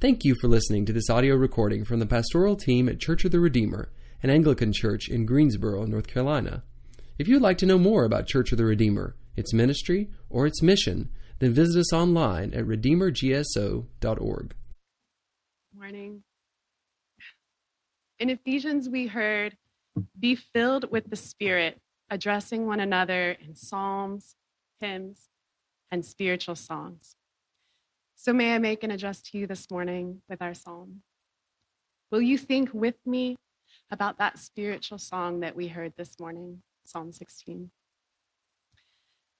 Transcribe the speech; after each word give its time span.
Thank 0.00 0.24
you 0.24 0.34
for 0.34 0.48
listening 0.48 0.86
to 0.86 0.94
this 0.94 1.10
audio 1.10 1.34
recording 1.34 1.84
from 1.84 1.98
the 1.98 2.06
pastoral 2.06 2.56
team 2.56 2.88
at 2.88 3.00
Church 3.00 3.26
of 3.26 3.32
the 3.32 3.38
Redeemer, 3.38 3.92
an 4.22 4.30
Anglican 4.30 4.72
church 4.72 5.10
in 5.10 5.26
Greensboro, 5.26 5.84
North 5.84 6.06
Carolina. 6.06 6.62
If 7.18 7.28
you'd 7.28 7.42
like 7.42 7.58
to 7.58 7.66
know 7.66 7.76
more 7.76 8.04
about 8.04 8.26
Church 8.26 8.50
of 8.50 8.56
the 8.56 8.64
Redeemer, 8.64 9.14
its 9.36 9.52
ministry, 9.52 10.08
or 10.30 10.46
its 10.46 10.62
mission, 10.62 11.10
then 11.38 11.52
visit 11.52 11.78
us 11.78 11.92
online 11.92 12.54
at 12.54 12.64
redeemergso.org. 12.64 14.54
Morning. 15.76 16.22
In 18.18 18.30
Ephesians, 18.30 18.88
we 18.88 19.06
heard, 19.06 19.54
Be 20.18 20.34
filled 20.34 20.90
with 20.90 21.10
the 21.10 21.16
Spirit, 21.16 21.78
addressing 22.08 22.66
one 22.66 22.80
another 22.80 23.32
in 23.32 23.54
psalms, 23.54 24.34
hymns, 24.80 25.28
and 25.90 26.06
spiritual 26.06 26.56
songs. 26.56 27.16
So, 28.22 28.34
may 28.34 28.54
I 28.54 28.58
make 28.58 28.84
an 28.84 28.90
address 28.90 29.22
to 29.22 29.38
you 29.38 29.46
this 29.46 29.70
morning 29.70 30.20
with 30.28 30.42
our 30.42 30.52
psalm? 30.52 31.00
Will 32.10 32.20
you 32.20 32.36
think 32.36 32.68
with 32.74 32.96
me 33.06 33.36
about 33.90 34.18
that 34.18 34.38
spiritual 34.38 34.98
song 34.98 35.40
that 35.40 35.56
we 35.56 35.68
heard 35.68 35.94
this 35.96 36.20
morning, 36.20 36.60
Psalm 36.84 37.12
16? 37.12 37.70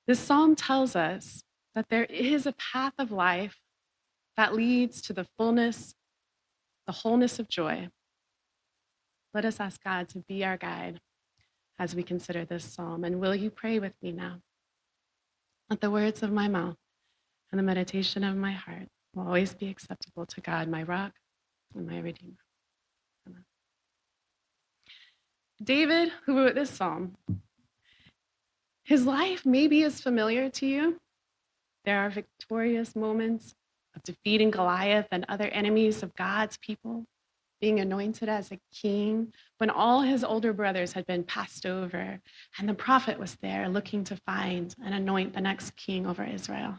This 0.07 0.19
psalm 0.19 0.57
tells 0.57 0.97
us 0.97 1.43
that 1.75 1.91
there 1.91 2.07
is 2.07 2.47
a 2.47 2.55
path 2.55 2.95
of 2.99 3.13
life 3.13 3.59
that 4.39 4.55
leads 4.55 5.03
to 5.03 5.13
the 5.13 5.27
fullness, 5.37 5.95
the 6.87 6.95
wholeness 6.95 7.39
of 7.39 7.51
joy. 7.51 7.91
Let 9.35 9.45
us 9.45 9.61
ask 9.61 9.85
God 9.85 10.09
to 10.09 10.21
be 10.21 10.43
our 10.43 10.57
guide 10.57 11.03
as 11.79 11.95
we 11.95 12.03
consider 12.03 12.47
this 12.47 12.65
psalm. 12.65 13.05
And 13.05 13.21
will 13.21 13.35
you 13.35 13.51
pray 13.51 13.79
with 13.79 13.93
me 14.01 14.13
now? 14.13 14.39
Let 15.69 15.83
the 15.83 15.91
words 15.91 16.23
of 16.23 16.33
my 16.33 16.49
mouth 16.49 16.79
and 17.51 17.59
the 17.59 17.63
meditation 17.63 18.25
of 18.25 18.37
my 18.37 18.53
heart 18.53 18.89
will 19.15 19.27
always 19.27 19.55
be 19.55 19.69
acceptable 19.69 20.27
to 20.27 20.41
God, 20.41 20.69
my 20.69 20.83
rock 20.83 21.13
and 21.75 21.87
my 21.87 21.99
redeemer. 21.99 22.37
Amen. 23.27 23.45
David, 25.63 26.13
who 26.25 26.37
wrote 26.37 26.55
this 26.55 26.71
psalm, 26.71 27.17
his 28.85 29.05
life 29.07 29.45
maybe 29.45 29.83
is 29.83 30.01
familiar 30.01 30.49
to 30.51 30.67
you. 30.67 31.01
There 31.85 31.99
are 31.99 32.11
victorious 32.11 32.95
moments 32.95 33.55
of 33.95 34.03
defeating 34.03 34.51
Goliath 34.51 35.09
and 35.11 35.25
other 35.29 35.49
enemies 35.49 36.03
of 36.03 36.15
God's 36.15 36.57
people, 36.59 37.05
being 37.61 37.81
anointed 37.81 38.29
as 38.29 38.51
a 38.51 38.59
king 38.73 39.33
when 39.59 39.71
all 39.71 40.01
his 40.03 40.25
older 40.25 40.53
brothers 40.53 40.93
had 40.93 41.07
been 41.07 41.25
passed 41.25 41.67
over, 41.67 42.21
and 42.59 42.69
the 42.69 42.75
prophet 42.75 43.19
was 43.19 43.37
there 43.43 43.69
looking 43.69 44.03
to 44.05 44.17
find 44.17 44.75
and 44.85 44.95
anoint 44.95 45.35
the 45.35 45.41
next 45.41 45.77
king 45.77 46.07
over 46.07 46.25
Israel. 46.25 46.77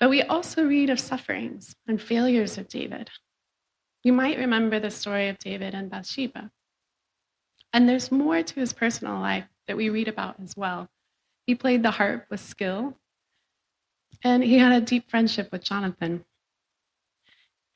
But 0.00 0.08
we 0.08 0.22
also 0.22 0.64
read 0.64 0.88
of 0.88 0.98
sufferings 0.98 1.76
and 1.86 2.00
failures 2.00 2.56
of 2.56 2.68
David. 2.68 3.10
You 4.02 4.14
might 4.14 4.38
remember 4.38 4.80
the 4.80 4.90
story 4.90 5.28
of 5.28 5.38
David 5.38 5.74
and 5.74 5.90
Bathsheba. 5.90 6.50
And 7.74 7.86
there's 7.86 8.10
more 8.10 8.42
to 8.42 8.60
his 8.60 8.72
personal 8.72 9.20
life 9.20 9.44
that 9.68 9.76
we 9.76 9.90
read 9.90 10.08
about 10.08 10.36
as 10.42 10.56
well. 10.56 10.88
He 11.46 11.54
played 11.54 11.82
the 11.82 11.90
harp 11.90 12.26
with 12.30 12.40
skill, 12.40 12.96
and 14.24 14.42
he 14.42 14.58
had 14.58 14.72
a 14.72 14.84
deep 14.84 15.10
friendship 15.10 15.52
with 15.52 15.62
Jonathan. 15.62 16.24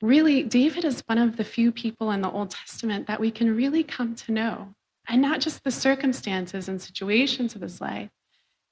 Really, 0.01 0.43
David 0.43 0.83
is 0.83 1.03
one 1.05 1.19
of 1.19 1.37
the 1.37 1.43
few 1.43 1.71
people 1.71 2.11
in 2.11 2.21
the 2.21 2.31
Old 2.31 2.49
Testament 2.49 3.07
that 3.07 3.19
we 3.19 3.31
can 3.31 3.55
really 3.55 3.83
come 3.83 4.15
to 4.15 4.31
know, 4.31 4.73
and 5.07 5.21
not 5.21 5.41
just 5.41 5.63
the 5.63 5.71
circumstances 5.71 6.67
and 6.67 6.81
situations 6.81 7.55
of 7.55 7.61
his 7.61 7.79
life, 7.79 8.09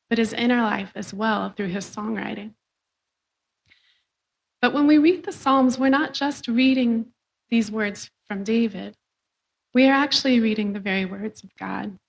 but 0.09 0.17
his 0.17 0.33
inner 0.33 0.61
life 0.61 0.91
as 0.95 1.13
well 1.13 1.51
through 1.51 1.69
his 1.69 1.85
songwriting. 1.85 2.53
But 4.63 4.71
when 4.71 4.87
we 4.87 4.97
read 4.97 5.25
the 5.25 5.33
Psalms, 5.33 5.77
we're 5.77 5.89
not 5.89 6.13
just 6.13 6.47
reading 6.47 7.07
these 7.49 7.69
words 7.69 8.09
from 8.29 8.45
David, 8.45 8.95
we 9.73 9.89
are 9.89 9.93
actually 9.93 10.39
reading 10.39 10.71
the 10.71 10.79
very 10.79 11.03
words 11.03 11.43
of 11.43 11.53
God. 11.57 11.99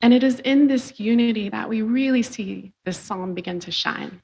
And 0.00 0.14
it 0.14 0.24
is 0.24 0.40
in 0.40 0.66
this 0.66 0.98
unity 0.98 1.50
that 1.50 1.68
we 1.68 1.82
really 1.82 2.22
see 2.22 2.72
this 2.86 2.96
psalm 2.96 3.34
begin 3.34 3.60
to 3.60 3.70
shine. 3.70 4.22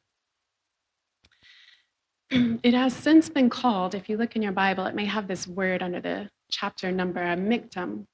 It 2.62 2.72
has 2.72 2.96
since 2.96 3.28
been 3.28 3.50
called, 3.50 3.94
if 3.94 4.08
you 4.08 4.16
look 4.16 4.34
in 4.34 4.40
your 4.40 4.52
Bible, 4.52 4.86
it 4.86 4.94
may 4.94 5.04
have 5.04 5.28
this 5.28 5.46
word 5.46 5.82
under 5.82 6.00
the 6.00 6.30
chapter 6.50 6.90
number, 6.90 7.20
a 7.20 7.36
miktam. 7.36 8.06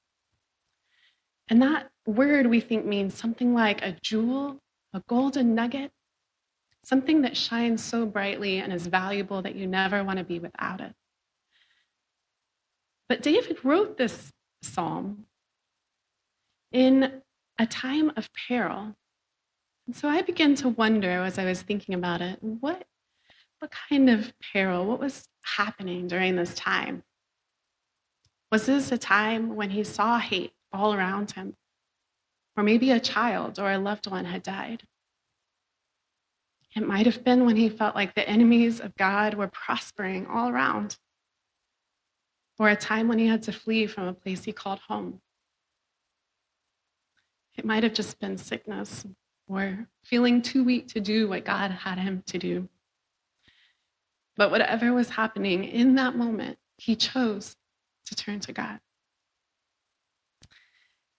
And 1.47 1.61
that 1.61 1.89
word 2.05 2.47
we 2.47 2.59
think 2.59 2.85
means 2.85 3.13
something 3.13 3.53
like 3.53 3.81
a 3.81 3.95
jewel, 4.03 4.59
a 4.93 5.01
golden 5.07 5.55
nugget, 5.55 5.93
something 6.83 7.21
that 7.21 7.37
shines 7.37 7.83
so 7.83 8.05
brightly 8.05 8.59
and 8.59 8.73
is 8.73 8.87
valuable 8.87 9.41
that 9.41 9.55
you 9.55 9.67
never 9.67 10.03
want 10.03 10.17
to 10.17 10.23
be 10.23 10.39
without 10.39 10.81
it. 10.81 10.93
But 13.07 13.21
David 13.21 13.63
wrote 13.63 13.97
this 13.97 14.31
psalm 14.61 15.25
in 16.71 17.21
a 17.57 17.65
time 17.65 18.11
of 18.15 18.29
peril. 18.47 18.95
And 19.87 19.95
so 19.95 20.07
I 20.07 20.21
began 20.21 20.55
to 20.55 20.69
wonder 20.69 21.09
as 21.09 21.39
I 21.39 21.45
was 21.45 21.61
thinking 21.61 21.95
about 21.95 22.21
it 22.21 22.37
what, 22.41 22.83
what 23.59 23.71
kind 23.89 24.09
of 24.09 24.31
peril, 24.53 24.85
what 24.85 24.99
was 24.99 25.27
happening 25.43 26.07
during 26.07 26.35
this 26.35 26.53
time? 26.53 27.03
Was 28.51 28.65
this 28.67 28.91
a 28.91 28.97
time 28.97 29.55
when 29.55 29.71
he 29.71 29.83
saw 29.83 30.19
hate 30.19 30.53
all 30.71 30.93
around 30.93 31.31
him? 31.31 31.55
Or 32.55 32.63
maybe 32.63 32.91
a 32.91 32.99
child 32.99 33.59
or 33.59 33.71
a 33.71 33.77
loved 33.77 34.09
one 34.09 34.25
had 34.25 34.43
died? 34.43 34.83
It 36.75 36.85
might 36.85 37.05
have 37.05 37.23
been 37.23 37.45
when 37.45 37.55
he 37.55 37.69
felt 37.69 37.95
like 37.95 38.13
the 38.13 38.27
enemies 38.27 38.79
of 38.79 38.95
God 38.95 39.33
were 39.33 39.47
prospering 39.47 40.27
all 40.27 40.49
around, 40.49 40.97
or 42.59 42.69
a 42.69 42.75
time 42.75 43.07
when 43.07 43.17
he 43.17 43.27
had 43.27 43.43
to 43.43 43.51
flee 43.51 43.87
from 43.87 44.07
a 44.07 44.13
place 44.13 44.43
he 44.43 44.51
called 44.51 44.79
home. 44.87 45.21
It 47.57 47.65
might 47.65 47.83
have 47.83 47.93
just 47.93 48.19
been 48.19 48.37
sickness 48.37 49.05
or 49.47 49.87
feeling 50.03 50.41
too 50.41 50.63
weak 50.63 50.87
to 50.89 50.99
do 50.99 51.27
what 51.27 51.43
God 51.43 51.71
had 51.71 51.97
him 51.97 52.23
to 52.27 52.37
do. 52.37 52.69
But 54.37 54.51
whatever 54.51 54.93
was 54.93 55.09
happening 55.09 55.65
in 55.65 55.95
that 55.95 56.15
moment, 56.15 56.57
he 56.77 56.95
chose 56.95 57.57
to 58.05 58.15
turn 58.15 58.39
to 58.41 58.53
God. 58.53 58.79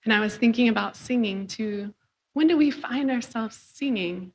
And 0.04 0.14
I 0.14 0.20
was 0.20 0.36
thinking 0.36 0.68
about 0.68 0.96
singing 0.96 1.46
too. 1.46 1.92
When 2.32 2.46
do 2.46 2.56
we 2.56 2.70
find 2.70 3.10
ourselves 3.10 3.56
singing 3.56 4.32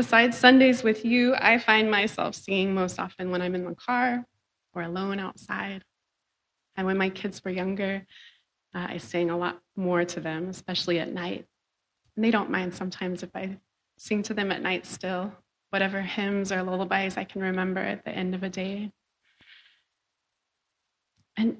Besides 0.00 0.38
Sundays 0.38 0.82
with 0.82 1.04
you, 1.04 1.34
I 1.34 1.58
find 1.58 1.90
myself 1.90 2.34
singing 2.34 2.72
most 2.72 2.98
often 2.98 3.30
when 3.30 3.42
I'm 3.42 3.54
in 3.54 3.66
the 3.66 3.74
car 3.74 4.24
or 4.72 4.80
alone 4.80 5.20
outside. 5.20 5.84
And 6.74 6.86
when 6.86 6.96
my 6.96 7.10
kids 7.10 7.44
were 7.44 7.50
younger, 7.50 8.06
uh, 8.74 8.86
I 8.88 8.96
sang 8.96 9.28
a 9.28 9.36
lot 9.36 9.60
more 9.76 10.06
to 10.06 10.20
them, 10.20 10.48
especially 10.48 11.00
at 11.00 11.12
night. 11.12 11.44
And 12.16 12.24
they 12.24 12.30
don't 12.30 12.48
mind 12.48 12.72
sometimes 12.72 13.22
if 13.22 13.28
I 13.34 13.58
sing 13.98 14.22
to 14.22 14.32
them 14.32 14.50
at 14.50 14.62
night 14.62 14.86
still, 14.86 15.34
whatever 15.68 16.00
hymns 16.00 16.50
or 16.50 16.62
lullabies 16.62 17.18
I 17.18 17.24
can 17.24 17.42
remember 17.42 17.80
at 17.80 18.02
the 18.02 18.10
end 18.10 18.34
of 18.34 18.42
a 18.42 18.48
day. 18.48 18.90
And 21.36 21.58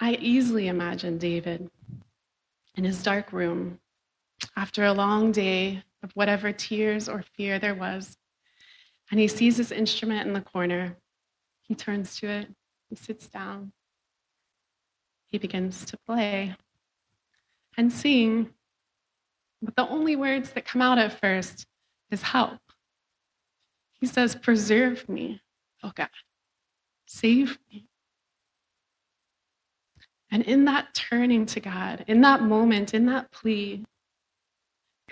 I 0.00 0.14
easily 0.14 0.66
imagine 0.66 1.18
David 1.18 1.70
in 2.74 2.82
his 2.82 3.04
dark 3.04 3.32
room 3.32 3.78
after 4.56 4.84
a 4.84 4.92
long 4.92 5.30
day 5.30 5.84
of 6.04 6.12
whatever 6.12 6.52
tears 6.52 7.08
or 7.08 7.24
fear 7.36 7.58
there 7.58 7.74
was. 7.74 8.16
And 9.10 9.18
he 9.18 9.26
sees 9.26 9.56
his 9.56 9.72
instrument 9.72 10.26
in 10.26 10.34
the 10.34 10.40
corner. 10.42 10.96
He 11.62 11.74
turns 11.74 12.16
to 12.20 12.28
it, 12.28 12.48
he 12.90 12.94
sits 12.94 13.26
down, 13.26 13.72
he 15.26 15.38
begins 15.38 15.86
to 15.86 15.96
play 15.96 16.54
and 17.76 17.90
sing. 17.90 18.50
But 19.62 19.76
the 19.76 19.88
only 19.88 20.14
words 20.14 20.50
that 20.50 20.66
come 20.66 20.82
out 20.82 20.98
at 20.98 21.18
first 21.18 21.66
is 22.10 22.20
help. 22.20 22.60
He 23.94 24.06
says, 24.06 24.34
Preserve 24.34 25.08
me, 25.08 25.40
oh 25.82 25.92
God, 25.94 26.10
save 27.06 27.58
me. 27.72 27.88
And 30.30 30.42
in 30.42 30.66
that 30.66 30.92
turning 30.92 31.46
to 31.46 31.60
God, 31.60 32.04
in 32.08 32.20
that 32.20 32.42
moment, 32.42 32.92
in 32.92 33.06
that 33.06 33.30
plea, 33.30 33.84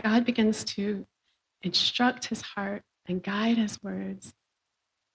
God 0.00 0.24
begins 0.24 0.64
to 0.64 1.06
instruct 1.62 2.26
his 2.26 2.42
heart 2.42 2.82
and 3.06 3.22
guide 3.22 3.58
his 3.58 3.82
words. 3.82 4.34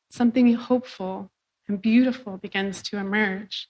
Something 0.09 0.53
hopeful 0.53 1.31
and 1.67 1.81
beautiful 1.81 2.37
begins 2.37 2.81
to 2.83 2.97
emerge 2.97 3.67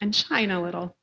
and 0.00 0.14
shine 0.14 0.50
a 0.50 0.62
little. 0.62 0.96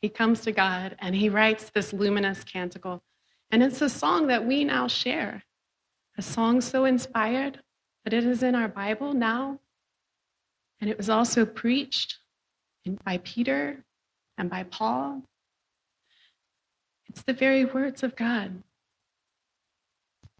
He 0.00 0.08
comes 0.08 0.40
to 0.42 0.52
God 0.52 0.96
and 0.98 1.14
he 1.14 1.28
writes 1.28 1.70
this 1.70 1.92
luminous 1.92 2.44
canticle. 2.44 3.02
And 3.50 3.62
it's 3.62 3.82
a 3.82 3.88
song 3.88 4.28
that 4.28 4.46
we 4.46 4.64
now 4.64 4.88
share, 4.88 5.44
a 6.16 6.22
song 6.22 6.60
so 6.60 6.84
inspired 6.84 7.60
that 8.04 8.14
it 8.14 8.24
is 8.24 8.42
in 8.42 8.54
our 8.54 8.68
Bible 8.68 9.12
now. 9.12 9.60
And 10.80 10.88
it 10.90 10.96
was 10.96 11.10
also 11.10 11.44
preached 11.44 12.18
by 13.04 13.18
Peter 13.18 13.84
and 14.38 14.50
by 14.50 14.64
Paul 14.64 15.22
it's 17.12 17.24
the 17.24 17.34
very 17.34 17.66
words 17.66 18.02
of 18.02 18.16
God. 18.16 18.62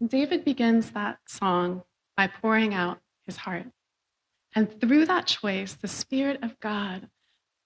David 0.03 0.43
begins 0.43 0.89
that 0.91 1.19
song 1.27 1.83
by 2.17 2.25
pouring 2.25 2.73
out 2.73 2.97
his 3.27 3.37
heart. 3.37 3.67
And 4.55 4.81
through 4.81 5.05
that 5.05 5.27
choice, 5.27 5.73
the 5.75 5.87
Spirit 5.87 6.39
of 6.41 6.59
God 6.59 7.09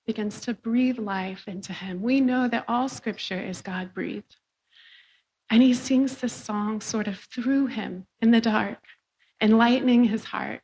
begins 0.05 0.41
to 0.41 0.53
breathe 0.53 0.99
life 0.99 1.47
into 1.47 1.71
him. 1.71 2.01
We 2.01 2.19
know 2.19 2.49
that 2.49 2.65
all 2.67 2.89
scripture 2.89 3.39
is 3.39 3.61
God 3.61 3.93
breathed. 3.93 4.35
And 5.49 5.63
he 5.63 5.73
sings 5.73 6.17
this 6.17 6.33
song 6.33 6.81
sort 6.81 7.07
of 7.07 7.17
through 7.17 7.67
him 7.67 8.07
in 8.21 8.31
the 8.31 8.41
dark, 8.41 8.83
enlightening 9.39 10.03
his 10.03 10.25
heart, 10.25 10.59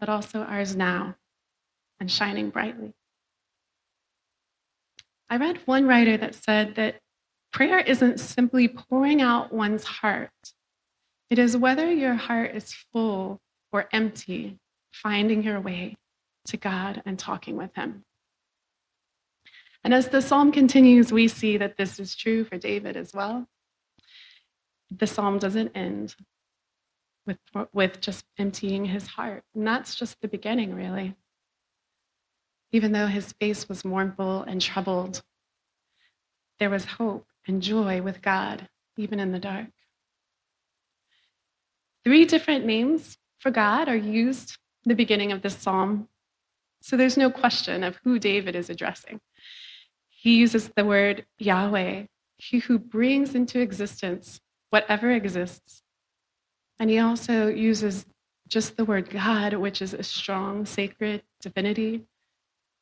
but 0.00 0.08
also 0.08 0.40
ours 0.40 0.74
now 0.74 1.16
and 2.00 2.10
shining 2.10 2.48
brightly. 2.48 2.94
I 5.28 5.36
read 5.36 5.60
one 5.66 5.86
writer 5.86 6.16
that 6.16 6.34
said 6.34 6.74
that 6.76 7.02
prayer 7.52 7.78
isn't 7.78 8.20
simply 8.20 8.68
pouring 8.68 9.22
out 9.22 9.52
one's 9.52 9.84
heart, 9.84 10.30
it 11.30 11.38
is 11.38 11.56
whether 11.56 11.92
your 11.92 12.14
heart 12.14 12.54
is 12.54 12.72
full 12.92 13.40
or 13.72 13.88
empty, 13.92 14.58
finding 14.92 15.42
your 15.42 15.60
way 15.60 15.96
to 16.46 16.56
God 16.56 17.02
and 17.04 17.18
talking 17.18 17.56
with 17.56 17.74
Him. 17.74 18.04
And 19.84 19.94
as 19.94 20.08
the 20.08 20.22
psalm 20.22 20.52
continues, 20.52 21.12
we 21.12 21.28
see 21.28 21.56
that 21.56 21.76
this 21.76 22.00
is 22.00 22.16
true 22.16 22.44
for 22.44 22.58
David 22.58 22.96
as 22.96 23.12
well. 23.14 23.46
The 24.90 25.06
psalm 25.06 25.38
doesn't 25.38 25.72
end 25.74 26.14
with, 27.26 27.38
with 27.72 28.00
just 28.00 28.24
emptying 28.38 28.86
his 28.86 29.06
heart. 29.06 29.44
And 29.54 29.66
that's 29.66 29.94
just 29.94 30.20
the 30.20 30.28
beginning, 30.28 30.74
really. 30.74 31.14
Even 32.72 32.92
though 32.92 33.06
his 33.06 33.32
face 33.32 33.68
was 33.68 33.84
mournful 33.84 34.42
and 34.42 34.60
troubled, 34.60 35.22
there 36.58 36.70
was 36.70 36.84
hope 36.84 37.26
and 37.48 37.62
joy 37.62 38.02
with 38.02 38.22
God, 38.22 38.68
even 38.96 39.18
in 39.18 39.32
the 39.32 39.38
dark. 39.38 39.68
Three 42.04 42.24
different 42.24 42.64
names 42.64 43.18
for 43.38 43.50
God 43.50 43.88
are 43.88 43.96
used 43.96 44.56
in 44.84 44.90
the 44.90 44.94
beginning 44.94 45.32
of 45.32 45.42
this 45.42 45.56
psalm. 45.56 46.08
So 46.82 46.96
there's 46.96 47.16
no 47.16 47.30
question 47.30 47.82
of 47.82 47.98
who 48.04 48.18
David 48.18 48.54
is 48.54 48.70
addressing. 48.70 49.20
He 50.08 50.36
uses 50.36 50.70
the 50.76 50.84
word 50.84 51.26
Yahweh, 51.38 52.04
he 52.36 52.58
who 52.58 52.78
brings 52.78 53.34
into 53.34 53.60
existence 53.60 54.40
whatever 54.70 55.10
exists. 55.10 55.82
And 56.78 56.90
he 56.90 56.98
also 56.98 57.48
uses 57.48 58.06
just 58.48 58.76
the 58.76 58.84
word 58.84 59.10
God, 59.10 59.54
which 59.54 59.82
is 59.82 59.94
a 59.94 60.02
strong, 60.02 60.64
sacred 60.66 61.22
divinity. 61.40 62.04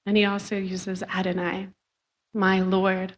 And 0.04 0.16
he 0.16 0.24
also 0.24 0.56
uses 0.56 1.02
Adonai, 1.02 1.69
my 2.34 2.60
Lord, 2.60 3.16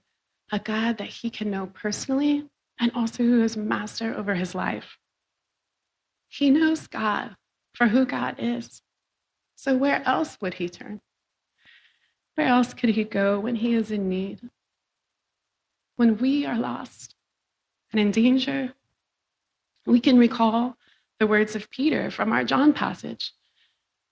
a 0.51 0.59
God 0.59 0.99
that 0.99 1.09
he 1.09 1.31
can 1.31 1.51
know 1.51 1.67
personally 1.67 2.49
and 2.81 2.93
also 2.95 3.23
who 3.23 3.43
is 3.43 3.57
master 3.57 4.15
over 4.15 4.35
his 4.35 4.55
life. 4.55 4.99
He 6.29 6.51
knows 6.51 6.87
God 6.87 7.37
for 7.75 7.89
who 7.89 8.05
God 8.07 8.37
is. 8.39 8.83
So 9.57 9.77
where 9.77 10.03
else 10.07 10.39
would 10.41 10.55
he 10.55 10.69
turn? 10.69 11.01
Where 12.37 12.47
else 12.47 12.73
could 12.73 12.91
he 12.91 13.05
go 13.05 13.41
when 13.41 13.57
he 13.57 13.75
is 13.75 13.91
in 13.91 14.09
need? 14.09 14.41
When 15.97 16.17
we 16.19 16.47
are 16.47 16.57
lost 16.57 17.17
and 17.93 18.01
in 18.01 18.13
danger, 18.13 18.73
we 19.87 20.01
can 20.01 20.19
recall 20.19 20.77
the 21.19 21.27
words 21.27 21.57
of 21.57 21.71
Peter 21.71 22.11
from 22.11 22.33
our 22.33 22.45
John 22.45 22.73
passage. 22.73 23.33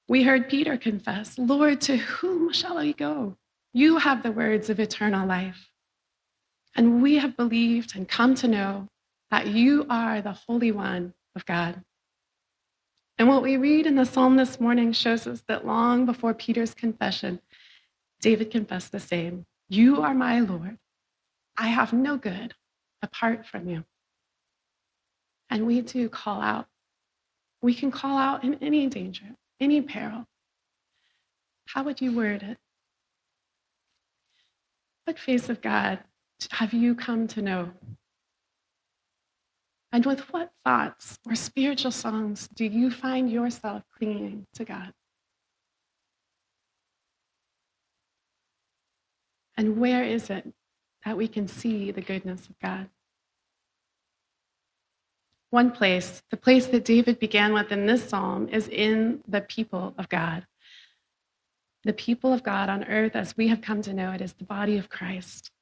We 0.08 0.22
heard 0.22 0.48
Peter 0.48 0.76
confess, 0.76 1.38
Lord, 1.38 1.80
to 1.82 1.96
whom 1.96 2.52
shall 2.52 2.78
I 2.78 2.92
go? 2.92 3.36
You 3.72 3.98
have 3.98 4.22
the 4.22 4.32
words 4.32 4.70
of 4.70 4.80
eternal 4.80 5.28
life. 5.28 5.68
And 6.76 7.02
we 7.02 7.16
have 7.16 7.36
believed 7.36 7.96
and 7.96 8.06
come 8.06 8.34
to 8.36 8.48
know 8.48 8.88
that 9.30 9.46
you 9.46 9.86
are 9.88 10.20
the 10.20 10.32
Holy 10.32 10.70
One 10.70 11.14
of 11.34 11.46
God. 11.46 11.82
And 13.18 13.28
what 13.28 13.42
we 13.42 13.56
read 13.56 13.86
in 13.86 13.94
the 13.94 14.04
psalm 14.04 14.36
this 14.36 14.60
morning 14.60 14.92
shows 14.92 15.26
us 15.26 15.42
that 15.48 15.66
long 15.66 16.04
before 16.04 16.34
Peter's 16.34 16.74
confession, 16.74 17.40
David 18.20 18.50
confessed 18.50 18.92
the 18.92 19.00
same 19.00 19.46
You 19.70 20.02
are 20.02 20.12
my 20.12 20.40
Lord. 20.40 20.76
I 21.56 21.68
have 21.68 21.94
no 21.94 22.18
good 22.18 22.54
apart 23.02 23.46
from 23.46 23.68
you. 23.68 23.84
And 25.48 25.66
we 25.66 25.80
do 25.80 26.10
call 26.10 26.42
out. 26.42 26.66
We 27.62 27.74
can 27.74 27.90
call 27.90 28.18
out 28.18 28.44
in 28.44 28.54
any 28.60 28.86
danger, 28.86 29.34
any 29.60 29.80
peril. 29.80 30.26
How 31.68 31.84
would 31.84 32.02
you 32.02 32.14
word 32.14 32.42
it? 32.42 32.58
What 35.04 35.18
face 35.18 35.48
of 35.48 35.62
God 35.62 36.00
have 36.50 36.72
you 36.72 36.94
come 36.94 37.26
to 37.28 37.42
know? 37.42 37.70
And 39.92 40.04
with 40.04 40.20
what 40.32 40.50
thoughts 40.64 41.18
or 41.26 41.34
spiritual 41.34 41.90
songs 41.90 42.48
do 42.54 42.64
you 42.64 42.90
find 42.90 43.30
yourself 43.30 43.82
clinging 43.96 44.46
to 44.54 44.64
God? 44.64 44.92
And 49.56 49.78
where 49.78 50.04
is 50.04 50.28
it 50.28 50.52
that 51.04 51.16
we 51.16 51.28
can 51.28 51.48
see 51.48 51.90
the 51.92 52.02
goodness 52.02 52.46
of 52.46 52.58
God? 52.60 52.90
One 55.50 55.70
place, 55.70 56.22
the 56.30 56.36
place 56.36 56.66
that 56.66 56.84
David 56.84 57.18
began 57.18 57.54
with 57.54 57.72
in 57.72 57.86
this 57.86 58.06
psalm, 58.08 58.48
is 58.48 58.68
in 58.68 59.22
the 59.26 59.40
people 59.40 59.94
of 59.96 60.08
God. 60.10 60.46
The 61.84 61.94
people 61.94 62.32
of 62.32 62.42
God 62.42 62.68
on 62.68 62.84
earth, 62.84 63.14
as 63.14 63.36
we 63.36 63.48
have 63.48 63.62
come 63.62 63.80
to 63.82 63.94
know 63.94 64.10
it, 64.10 64.20
is 64.20 64.34
the 64.34 64.44
body 64.44 64.76
of 64.76 64.90
Christ 64.90 65.52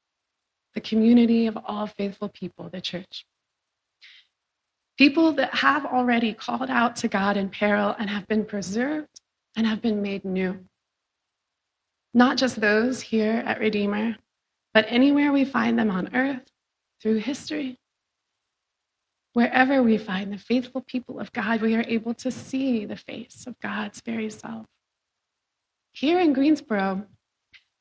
the 0.75 0.81
community 0.81 1.47
of 1.47 1.57
all 1.65 1.87
faithful 1.87 2.29
people, 2.29 2.69
the 2.69 2.81
church. 2.81 3.25
People 4.97 5.33
that 5.33 5.53
have 5.55 5.85
already 5.85 6.33
called 6.33 6.69
out 6.69 6.97
to 6.97 7.07
God 7.07 7.37
in 7.37 7.49
peril 7.49 7.95
and 7.97 8.09
have 8.09 8.27
been 8.27 8.45
preserved 8.45 9.21
and 9.57 9.65
have 9.65 9.81
been 9.81 10.01
made 10.01 10.23
new. 10.23 10.59
Not 12.13 12.37
just 12.37 12.61
those 12.61 13.01
here 13.01 13.43
at 13.45 13.59
Redeemer, 13.59 14.17
but 14.73 14.85
anywhere 14.87 15.31
we 15.31 15.45
find 15.45 15.79
them 15.79 15.89
on 15.89 16.13
earth, 16.15 16.49
through 17.01 17.17
history. 17.17 17.77
Wherever 19.33 19.83
we 19.83 19.97
find 19.97 20.31
the 20.31 20.37
faithful 20.37 20.81
people 20.81 21.19
of 21.19 21.31
God, 21.33 21.61
we 21.61 21.75
are 21.75 21.85
able 21.87 22.13
to 22.15 22.31
see 22.31 22.85
the 22.85 22.95
face 22.95 23.45
of 23.47 23.59
God's 23.59 24.01
very 24.01 24.29
self. 24.29 24.65
Here 25.91 26.19
in 26.19 26.33
Greensboro, 26.33 27.05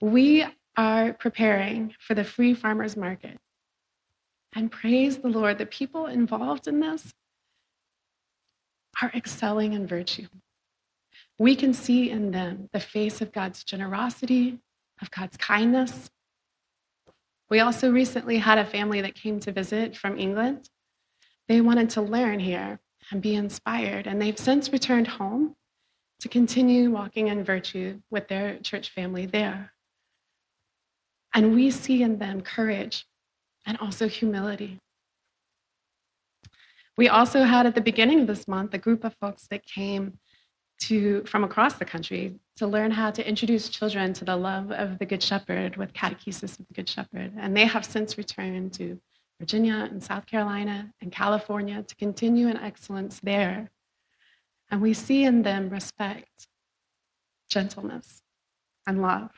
we 0.01 0.45
are 0.77 1.13
preparing 1.13 1.95
for 1.99 2.15
the 2.15 2.25
free 2.25 2.55
farmers 2.55 2.97
market. 2.97 3.39
And 4.55 4.71
praise 4.71 5.19
the 5.19 5.29
Lord, 5.29 5.59
the 5.59 5.67
people 5.67 6.07
involved 6.07 6.69
in 6.69 6.81
this 6.81 7.13
are 9.03 9.11
excelling 9.15 9.73
in 9.73 9.87
virtue. 9.87 10.29
We 11.39 11.57
can 11.57 11.75
see 11.75 12.11
in 12.11 12.31
them 12.31 12.69
the 12.73 12.81
face 12.81 13.21
of 13.21 13.33
God's 13.33 13.65
generosity, 13.65 14.61
of 15.03 15.11
God's 15.11 15.37
kindness. 15.37 16.09
We 17.51 17.61
also 17.61 17.91
recently 17.91 18.39
had 18.39 18.59
a 18.59 18.65
family 18.65 19.01
that 19.01 19.17
came 19.17 19.41
to 19.41 19.53
visit 19.53 19.97
from 19.97 20.19
England. 20.19 20.69
They 21.49 21.61
wanted 21.61 21.91
to 21.91 22.03
learn 22.03 22.39
here 22.39 22.81
and 23.11 23.21
be 23.21 23.35
inspired, 23.35 24.07
and 24.07 24.23
they've 24.23 24.39
since 24.39 24.73
returned 24.73 25.09
home 25.09 25.57
to 26.21 26.29
continue 26.29 26.91
walking 26.91 27.29
in 27.29 27.45
virtue 27.45 28.01
with 28.11 28.29
their 28.29 28.59
church 28.59 28.91
family 28.91 29.27
there. 29.27 29.74
And 31.35 31.55
we 31.55 31.71
see 31.71 32.03
in 32.03 32.19
them 32.19 32.41
courage 32.41 33.07
and 33.67 33.77
also 33.79 34.09
humility. 34.09 34.81
We 36.97 37.09
also 37.09 37.43
had 37.43 37.67
at 37.67 37.75
the 37.75 37.81
beginning 37.81 38.21
of 38.21 38.29
this 38.29 38.47
month 38.47 38.73
a 38.73 38.79
group 38.79 39.03
of 39.03 39.15
folks 39.21 39.49
that 39.49 39.67
came 39.67 40.19
to, 40.83 41.25
from 41.25 41.43
across 41.43 41.75
the 41.75 41.85
country 41.85 42.37
to 42.57 42.67
learn 42.69 42.93
how 42.93 43.11
to 43.11 43.29
introduce 43.29 43.69
children 43.69 44.13
to 44.13 44.25
the 44.25 44.37
love 44.37 44.71
of 44.71 44.99
the 44.99 45.07
Good 45.07 45.23
Shepherd 45.23 45.77
with 45.77 45.93
catechesis 45.93 46.59
of 46.59 46.69
the 46.69 46.75
Good 46.75 46.89
Shepherd. 46.89 47.33
And 47.37 47.57
they 47.57 47.65
have 47.65 47.85
since 47.85 48.17
returned 48.17 48.73
to 48.75 49.01
Virginia 49.41 49.89
and 49.91 50.03
South 50.03 50.27
Carolina 50.27 50.93
and 51.01 51.11
California 51.11 51.83
to 51.83 51.97
continue 51.97 52.47
in 52.47 52.57
excellence 52.57 53.19
there. 53.21 53.71
And 54.71 54.81
we 54.81 54.95
see 54.95 55.25
in 55.25 55.43
them 55.43 55.69
respect, 55.69 56.49
gentleness, 57.49 58.23
and 58.87 59.03
love. 59.03 59.31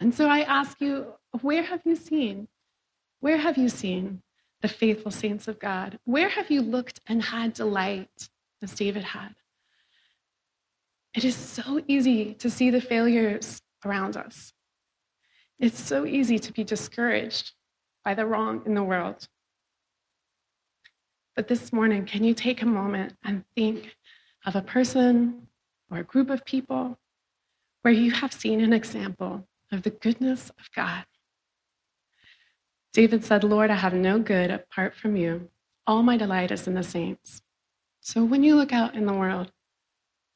And 0.00 0.14
so 0.14 0.28
I 0.28 0.40
ask 0.40 0.80
you, 0.80 1.14
where 1.40 1.62
have 1.62 1.82
you 1.84 1.96
seen? 1.96 2.48
Where 3.20 3.36
have 3.36 3.58
you 3.58 3.68
seen 3.68 4.22
the 4.62 4.68
faithful 4.68 5.10
saints 5.10 5.48
of 5.48 5.58
God? 5.58 5.98
Where 6.04 6.28
have 6.28 6.50
you 6.50 6.62
looked 6.62 7.00
and 7.06 7.22
had 7.22 7.52
delight 7.52 8.28
as 8.62 8.74
David 8.74 9.04
had? 9.04 9.34
It 11.14 11.24
is 11.24 11.34
so 11.34 11.82
easy 11.88 12.34
to 12.34 12.48
see 12.48 12.70
the 12.70 12.80
failures 12.80 13.60
around 13.84 14.16
us. 14.16 14.52
It's 15.58 15.80
so 15.80 16.06
easy 16.06 16.38
to 16.38 16.52
be 16.52 16.62
discouraged 16.62 17.52
by 18.04 18.14
the 18.14 18.26
wrong 18.26 18.62
in 18.66 18.74
the 18.74 18.84
world. 18.84 19.26
But 21.34 21.48
this 21.48 21.72
morning, 21.72 22.04
can 22.04 22.22
you 22.22 22.34
take 22.34 22.62
a 22.62 22.66
moment 22.66 23.14
and 23.24 23.44
think 23.56 23.96
of 24.46 24.54
a 24.54 24.62
person 24.62 25.48
or 25.90 25.98
a 25.98 26.04
group 26.04 26.30
of 26.30 26.44
people 26.44 26.98
where 27.82 27.94
you 27.94 28.12
have 28.12 28.32
seen 28.32 28.60
an 28.60 28.72
example 28.72 29.46
of 29.70 29.82
the 29.82 29.90
goodness 29.90 30.50
of 30.50 30.70
God. 30.74 31.04
David 32.92 33.24
said, 33.24 33.44
Lord, 33.44 33.70
I 33.70 33.76
have 33.76 33.94
no 33.94 34.18
good 34.18 34.50
apart 34.50 34.94
from 34.94 35.16
you. 35.16 35.50
All 35.86 36.02
my 36.02 36.16
delight 36.16 36.50
is 36.50 36.66
in 36.66 36.74
the 36.74 36.82
saints. 36.82 37.42
So 38.00 38.24
when 38.24 38.42
you 38.42 38.56
look 38.56 38.72
out 38.72 38.94
in 38.94 39.06
the 39.06 39.12
world, 39.12 39.52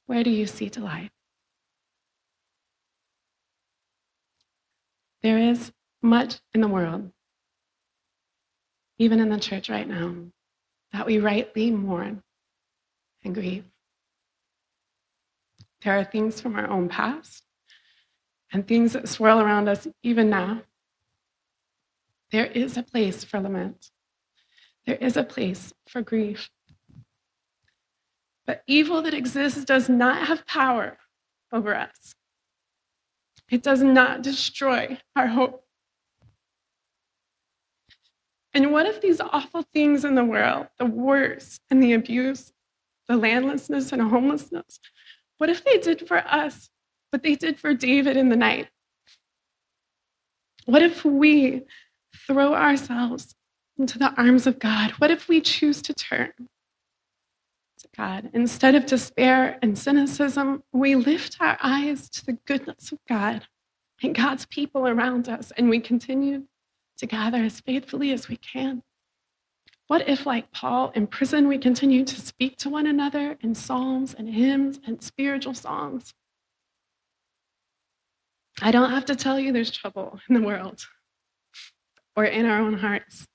where 0.06 0.22
do 0.22 0.30
you 0.30 0.46
see 0.46 0.68
delight? 0.68 1.10
There 5.22 5.38
is 5.38 5.72
much 6.02 6.40
in 6.52 6.60
the 6.60 6.68
world, 6.68 7.12
even 8.98 9.20
in 9.20 9.30
the 9.30 9.38
church 9.38 9.70
right 9.70 9.86
now, 9.86 10.14
that 10.92 11.06
we 11.06 11.18
rightly 11.18 11.70
mourn 11.70 12.22
and 13.24 13.34
grieve. 13.34 13.64
There 15.82 15.98
are 15.98 16.04
things 16.04 16.40
from 16.40 16.56
our 16.56 16.68
own 16.68 16.88
past 16.88 17.44
and 18.52 18.68
things 18.68 18.92
that 18.92 19.08
swirl 19.08 19.40
around 19.40 19.68
us 19.68 19.88
even 20.02 20.28
now. 20.28 20.62
There 22.30 22.46
is 22.46 22.76
a 22.76 22.82
place 22.82 23.24
for 23.24 23.40
lament. 23.40 23.90
There 24.86 24.96
is 24.96 25.16
a 25.16 25.24
place 25.24 25.72
for 25.88 26.02
grief. 26.02 26.50
But 28.46 28.62
evil 28.66 29.02
that 29.02 29.14
exists 29.14 29.64
does 29.64 29.88
not 29.88 30.26
have 30.26 30.46
power 30.46 30.98
over 31.52 31.74
us. 31.74 32.14
It 33.50 33.62
does 33.62 33.82
not 33.82 34.22
destroy 34.22 34.98
our 35.14 35.28
hope. 35.28 35.64
And 38.54 38.72
what 38.72 38.86
if 38.86 39.00
these 39.00 39.20
awful 39.20 39.62
things 39.72 40.04
in 40.04 40.14
the 40.14 40.24
world, 40.24 40.68
the 40.78 40.84
wars 40.84 41.60
and 41.70 41.82
the 41.82 41.92
abuse, 41.92 42.52
the 43.08 43.16
landlessness 43.16 43.92
and 43.92 44.02
homelessness, 44.02 44.80
what 45.38 45.50
if 45.50 45.64
they 45.64 45.78
did 45.78 46.06
for 46.06 46.18
us 46.18 46.70
what 47.12 47.22
they 47.22 47.34
did 47.34 47.60
for 47.60 47.74
David 47.74 48.16
in 48.16 48.30
the 48.30 48.36
night? 48.36 48.68
What 50.64 50.82
if 50.82 51.04
we 51.04 51.62
throw 52.26 52.54
ourselves 52.54 53.34
into 53.78 53.98
the 53.98 54.14
arms 54.20 54.46
of 54.46 54.58
God? 54.58 54.92
What 54.92 55.10
if 55.10 55.28
we 55.28 55.40
choose 55.42 55.82
to 55.82 55.94
turn 55.94 56.32
to 56.38 57.88
God? 57.96 58.30
Instead 58.32 58.74
of 58.74 58.86
despair 58.86 59.58
and 59.60 59.76
cynicism, 59.76 60.62
we 60.72 60.94
lift 60.94 61.36
our 61.40 61.58
eyes 61.62 62.08
to 62.10 62.24
the 62.24 62.38
goodness 62.46 62.92
of 62.92 62.98
God 63.06 63.46
and 64.02 64.14
God's 64.14 64.46
people 64.46 64.88
around 64.88 65.28
us, 65.28 65.52
and 65.56 65.68
we 65.68 65.80
continue 65.80 66.44
to 66.96 67.06
gather 67.06 67.44
as 67.44 67.60
faithfully 67.60 68.10
as 68.12 68.28
we 68.28 68.36
can. 68.36 68.82
What 69.88 70.08
if, 70.08 70.24
like 70.24 70.50
Paul 70.52 70.92
in 70.94 71.06
prison, 71.06 71.46
we 71.46 71.58
continue 71.58 72.04
to 72.04 72.20
speak 72.20 72.56
to 72.58 72.70
one 72.70 72.86
another 72.86 73.36
in 73.42 73.54
psalms 73.54 74.14
and 74.14 74.28
hymns 74.28 74.80
and 74.86 75.02
spiritual 75.02 75.54
songs? 75.54 76.14
I 78.60 78.70
don't 78.70 78.90
have 78.90 79.06
to 79.06 79.16
tell 79.16 79.38
you 79.38 79.52
there's 79.52 79.70
trouble 79.70 80.20
in 80.28 80.34
the 80.34 80.46
world 80.46 80.84
or 82.16 82.24
in 82.24 82.46
our 82.46 82.60
own 82.60 82.74
hearts. 82.74 83.26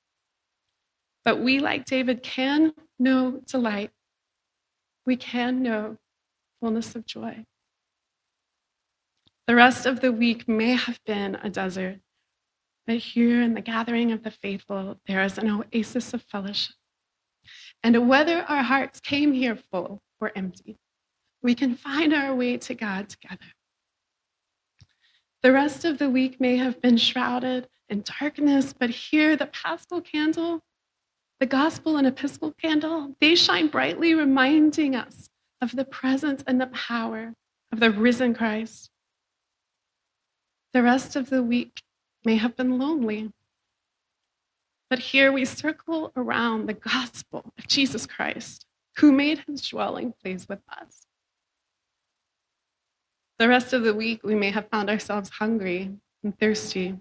But 1.26 1.42
we, 1.42 1.60
like 1.60 1.86
David, 1.86 2.24
can 2.24 2.74
know 3.00 3.42
delight. 3.46 3.92
We 5.06 5.18
can 5.18 5.62
know 5.62 5.98
fullness 6.62 6.96
of 6.96 7.06
joy. 7.06 7.46
The 9.48 9.56
rest 9.56 9.86
of 9.86 10.02
the 10.02 10.12
week 10.12 10.48
may 10.48 10.72
have 10.72 11.00
been 11.06 11.36
a 11.36 11.50
desert, 11.50 12.00
but 12.86 12.98
here 12.98 13.42
in 13.42 13.54
the 13.54 13.62
gathering 13.62 14.12
of 14.12 14.24
the 14.24 14.32
faithful, 14.32 14.98
there 15.08 15.24
is 15.24 15.38
an 15.38 15.50
oasis 15.50 16.14
of 16.14 16.22
fellowship. 16.24 16.76
And 17.84 18.10
whether 18.10 18.44
our 18.44 18.64
hearts 18.64 19.00
came 19.00 19.32
here 19.32 19.58
full 19.72 20.02
or 20.20 20.32
empty, 20.36 20.78
we 21.42 21.56
can 21.56 21.76
find 21.76 22.14
our 22.14 22.36
way 22.36 22.58
to 22.58 22.74
God 22.74 23.10
together. 23.10 23.46
The 25.48 25.54
rest 25.54 25.86
of 25.86 25.98
the 25.98 26.10
week 26.10 26.42
may 26.42 26.58
have 26.58 26.82
been 26.82 26.98
shrouded 26.98 27.70
in 27.88 28.04
darkness, 28.20 28.74
but 28.78 28.90
here 28.90 29.38
the 29.38 29.46
paschal 29.46 30.02
candle, 30.02 30.62
the 31.40 31.46
gospel 31.46 31.96
and 31.96 32.06
episcopal 32.06 32.52
candle, 32.52 33.16
they 33.22 33.34
shine 33.34 33.70
brightly, 33.70 34.14
reminding 34.14 34.94
us 34.94 35.30
of 35.62 35.74
the 35.74 35.86
presence 35.86 36.44
and 36.46 36.60
the 36.60 36.68
power 36.68 37.34
of 37.72 37.80
the 37.80 37.92
risen 37.92 38.34
Christ. 38.34 38.90
The 40.74 40.84
rest 40.84 41.16
of 41.16 41.30
the 41.30 41.42
week 41.42 41.82
may 42.26 42.36
have 42.36 42.58
been 42.58 42.78
lonely, 42.78 43.32
but 44.90 45.00
here 45.00 45.32
we 45.32 45.46
circle 45.46 46.12
around 46.18 46.68
the 46.68 46.74
gospel 46.74 47.54
of 47.58 47.68
Jesus 47.70 48.06
Christ, 48.06 48.66
who 48.98 49.14
made 49.14 49.46
his 49.48 49.62
dwelling 49.70 50.14
place 50.22 50.46
with 50.50 50.60
us. 50.78 51.08
The 53.40 53.48
rest 53.48 53.74
of 53.74 53.84
the 53.84 53.94
week, 53.94 54.22
we 54.24 54.36
may 54.36 54.50
have 54.50 54.70
found 54.70 54.90
ourselves 54.90 55.30
hungry 55.30 55.92
and 56.24 56.38
thirsty. 56.40 56.98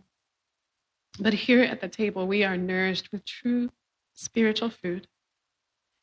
But 1.19 1.33
here 1.33 1.63
at 1.63 1.81
the 1.81 1.89
table, 1.89 2.27
we 2.27 2.45
are 2.45 2.57
nourished 2.57 3.11
with 3.11 3.25
true 3.25 3.71
spiritual 4.13 4.69
food. 4.69 5.09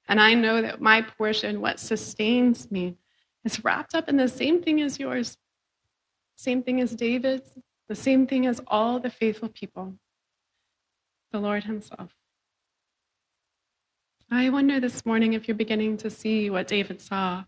And 0.07 0.19
I 0.19 0.33
know 0.33 0.61
that 0.61 0.81
my 0.81 1.01
portion, 1.01 1.61
what 1.61 1.79
sustains 1.79 2.71
me, 2.71 2.97
is 3.43 3.63
wrapped 3.63 3.93
up 3.93 4.09
in 4.09 4.17
the 4.17 4.27
same 4.27 4.61
thing 4.61 4.81
as 4.81 4.99
yours, 4.99 5.37
same 6.35 6.63
thing 6.63 6.81
as 6.81 6.95
David's, 6.95 7.57
the 7.87 7.95
same 7.95 8.25
thing 8.25 8.47
as 8.47 8.59
all 8.67 8.99
the 8.99 9.09
faithful 9.09 9.49
people 9.49 9.93
the 11.31 11.39
Lord 11.39 11.63
Himself. 11.63 12.11
I 14.29 14.49
wonder 14.49 14.79
this 14.79 15.03
morning 15.03 15.33
if 15.33 15.47
you're 15.47 15.57
beginning 15.57 15.97
to 15.97 16.09
see 16.09 16.51
what 16.51 16.67
David 16.67 17.01
saw 17.01 17.43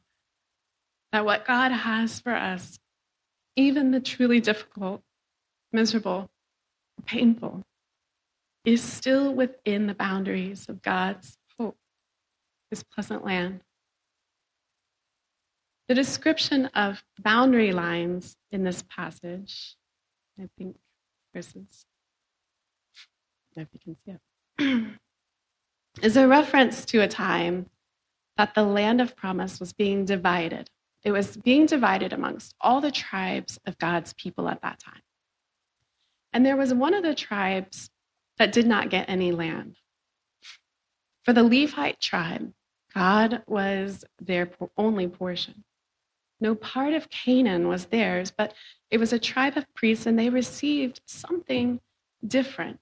that 1.11 1.25
what 1.25 1.45
God 1.45 1.71
has 1.71 2.19
for 2.19 2.33
us, 2.33 2.79
even 3.55 3.91
the 3.91 3.99
truly 3.99 4.39
difficult, 4.39 5.01
miserable, 5.71 6.29
painful, 7.05 7.63
is 8.65 8.81
still 8.81 9.33
within 9.33 9.87
the 9.87 9.93
boundaries 9.93 10.65
of 10.67 10.81
God's 10.81 11.37
hope, 11.57 11.77
His 12.69 12.83
pleasant 12.83 13.23
land. 13.23 13.61
The 15.87 15.95
description 15.95 16.65
of 16.73 17.03
boundary 17.19 17.71
lines 17.71 18.35
in 18.51 18.63
this 18.63 18.83
passage, 18.89 19.75
I 20.39 20.49
think 20.57 20.77
verses, 21.33 21.85
if 23.55 23.67
you 23.71 23.79
can 23.79 23.95
see 24.03 24.17
it, 24.57 24.99
is 26.01 26.17
a 26.17 26.27
reference 26.27 26.85
to 26.85 27.01
a 27.01 27.07
time 27.07 27.67
that 28.37 28.55
the 28.55 28.63
land 28.63 28.99
of 28.99 29.15
promise 29.15 29.59
was 29.59 29.73
being 29.73 30.05
divided 30.05 30.69
it 31.05 31.11
was 31.11 31.37
being 31.37 31.67
divided 31.67 32.11
amongst 32.11 32.55
all 32.59 32.81
the 32.81 32.91
tribes 32.91 33.59
of 33.67 33.77
God's 33.77 34.13
people 34.13 34.49
at 34.49 34.63
that 34.63 34.79
time. 34.79 35.03
And 36.33 36.43
there 36.43 36.57
was 36.57 36.73
one 36.73 36.95
of 36.95 37.03
the 37.03 37.13
tribes 37.13 37.91
that 38.39 38.51
did 38.51 38.65
not 38.65 38.89
get 38.89 39.07
any 39.07 39.31
land. 39.31 39.77
For 41.23 41.31
the 41.31 41.43
Levite 41.43 42.01
tribe, 42.01 42.51
God 42.93 43.43
was 43.45 44.03
their 44.19 44.49
only 44.77 45.07
portion. 45.07 45.63
No 46.41 46.55
part 46.55 46.93
of 46.93 47.09
Canaan 47.09 47.67
was 47.67 47.85
theirs, 47.85 48.33
but 48.35 48.53
it 48.89 48.97
was 48.97 49.13
a 49.13 49.19
tribe 49.19 49.57
of 49.57 49.73
priests, 49.75 50.07
and 50.07 50.17
they 50.17 50.29
received 50.29 51.01
something 51.05 51.79
different. 52.25 52.79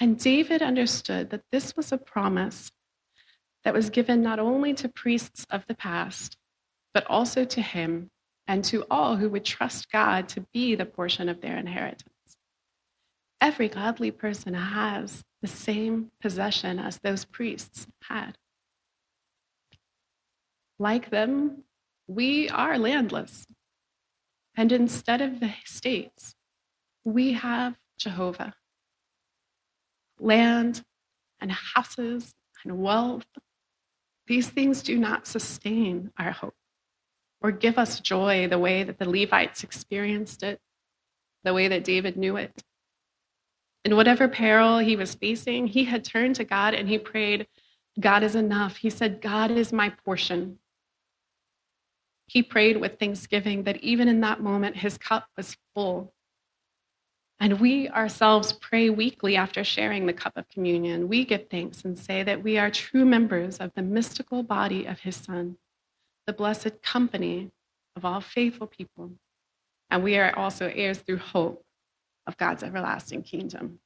And 0.00 0.18
David 0.18 0.60
understood 0.60 1.30
that 1.30 1.44
this 1.52 1.76
was 1.76 1.92
a 1.92 1.98
promise 1.98 2.72
that 3.64 3.74
was 3.74 3.90
given 3.90 4.22
not 4.22 4.38
only 4.38 4.74
to 4.74 4.88
priests 4.88 5.46
of 5.50 5.66
the 5.66 5.74
past, 5.74 6.36
but 6.92 7.06
also 7.06 7.44
to 7.44 7.60
him 7.60 8.10
and 8.46 8.64
to 8.64 8.84
all 8.90 9.16
who 9.16 9.28
would 9.28 9.44
trust 9.44 9.90
God 9.92 10.28
to 10.30 10.44
be 10.52 10.74
the 10.74 10.86
portion 10.86 11.28
of 11.28 11.40
their 11.40 11.56
inheritance. 11.56 12.10
Every 13.40 13.68
godly 13.68 14.10
person 14.10 14.54
has 14.54 15.22
the 15.40 15.48
same 15.48 16.10
possession 16.20 16.78
as 16.78 16.98
those 16.98 17.24
priests 17.24 17.86
had. 18.02 18.36
Like 20.78 21.10
them, 21.10 21.64
we 22.06 22.48
are 22.48 22.78
landless. 22.78 23.46
And 24.56 24.72
instead 24.72 25.20
of 25.20 25.40
the 25.40 25.52
states, 25.64 26.34
we 27.04 27.32
have 27.34 27.76
Jehovah. 27.98 28.54
Land 30.18 30.82
and 31.40 31.52
houses 31.52 32.34
and 32.64 32.78
wealth, 32.78 33.26
these 34.26 34.48
things 34.48 34.82
do 34.82 34.98
not 34.98 35.26
sustain 35.26 36.10
our 36.18 36.32
hope 36.32 36.54
or 37.42 37.50
give 37.50 37.78
us 37.78 38.00
joy 38.00 38.46
the 38.48 38.58
way 38.58 38.82
that 38.82 38.98
the 38.98 39.08
Levites 39.08 39.64
experienced 39.64 40.42
it, 40.42 40.60
the 41.44 41.54
way 41.54 41.68
that 41.68 41.84
David 41.84 42.16
knew 42.16 42.36
it. 42.36 42.62
In 43.84 43.96
whatever 43.96 44.28
peril 44.28 44.78
he 44.78 44.96
was 44.96 45.14
facing, 45.14 45.66
he 45.66 45.84
had 45.84 46.04
turned 46.04 46.36
to 46.36 46.44
God 46.44 46.74
and 46.74 46.88
he 46.88 46.98
prayed, 46.98 47.46
God 47.98 48.22
is 48.22 48.34
enough. 48.34 48.76
He 48.76 48.90
said, 48.90 49.22
God 49.22 49.50
is 49.50 49.72
my 49.72 49.90
portion. 50.04 50.58
He 52.26 52.42
prayed 52.42 52.76
with 52.76 52.98
thanksgiving 52.98 53.64
that 53.64 53.78
even 53.78 54.06
in 54.06 54.20
that 54.20 54.40
moment, 54.40 54.76
his 54.76 54.98
cup 54.98 55.28
was 55.36 55.56
full. 55.74 56.12
And 57.40 57.58
we 57.58 57.88
ourselves 57.88 58.52
pray 58.52 58.90
weekly 58.90 59.34
after 59.34 59.64
sharing 59.64 60.04
the 60.04 60.12
cup 60.12 60.36
of 60.36 60.48
communion. 60.50 61.08
We 61.08 61.24
give 61.24 61.48
thanks 61.48 61.84
and 61.84 61.98
say 61.98 62.22
that 62.22 62.42
we 62.42 62.58
are 62.58 62.70
true 62.70 63.06
members 63.06 63.56
of 63.56 63.72
the 63.74 63.82
mystical 63.82 64.42
body 64.42 64.84
of 64.84 65.00
his 65.00 65.16
Son 65.16 65.56
the 66.30 66.36
blessed 66.36 66.80
company 66.80 67.50
of 67.96 68.04
all 68.04 68.20
faithful 68.20 68.68
people. 68.68 69.10
And 69.90 70.04
we 70.04 70.16
are 70.16 70.32
also 70.38 70.70
heirs 70.72 70.98
through 70.98 71.16
hope 71.16 71.64
of 72.24 72.36
God's 72.36 72.62
everlasting 72.62 73.24
kingdom. 73.24 73.80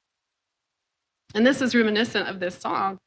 And 1.34 1.46
this 1.46 1.62
is 1.62 1.74
reminiscent 1.74 2.28
of 2.28 2.40
this 2.40 2.58
song. 2.58 2.98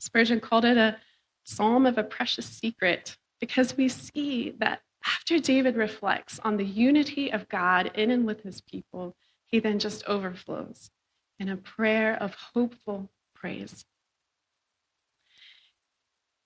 Spurgeon 0.00 0.40
called 0.40 0.64
it 0.64 0.78
a 0.78 0.96
psalm 1.44 1.84
of 1.84 1.98
a 1.98 2.04
precious 2.04 2.46
secret 2.46 3.18
because 3.38 3.76
we 3.76 3.90
see 3.90 4.54
that 4.60 4.80
after 5.04 5.38
David 5.38 5.76
reflects 5.76 6.40
on 6.42 6.56
the 6.56 6.64
unity 6.64 7.30
of 7.30 7.50
God 7.50 7.90
in 7.94 8.10
and 8.10 8.24
with 8.24 8.44
his 8.44 8.62
people, 8.62 9.14
he 9.44 9.58
then 9.58 9.78
just 9.78 10.06
overflows 10.06 10.90
in 11.38 11.50
a 11.50 11.56
prayer 11.58 12.16
of 12.16 12.34
hopeful 12.54 13.10
praise. 13.34 13.84